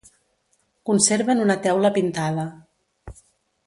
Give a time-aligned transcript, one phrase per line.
[0.91, 2.51] Conserven una teula pintada.